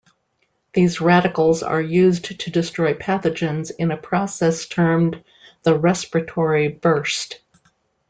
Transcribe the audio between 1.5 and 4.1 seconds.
are used to destroy pathogens in a